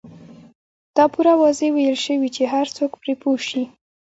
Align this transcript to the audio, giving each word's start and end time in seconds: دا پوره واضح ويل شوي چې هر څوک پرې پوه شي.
دا 0.95 1.03
پوره 1.13 1.33
واضح 1.41 1.67
ويل 1.73 1.97
شوي 2.05 2.29
چې 2.35 2.43
هر 2.53 2.65
څوک 2.75 2.91
پرې 3.01 3.13
پوه 3.21 3.37
شي. 3.49 3.63